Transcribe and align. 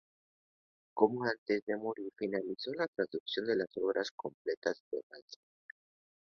Poco 0.95 1.23
antes 1.25 1.63
de 1.67 1.77
morir 1.77 2.11
finalizó 2.17 2.73
la 2.73 2.87
traducción 2.87 3.45
de 3.45 3.55
las 3.55 3.67
"Obras 3.77 4.09
completas" 4.09 4.81
de 4.91 4.99
Balzac. 5.07 5.43